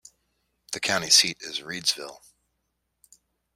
The 0.71 0.79
county 0.79 1.11
seat 1.11 1.37
is 1.41 1.59
Reidsville. 1.59 2.23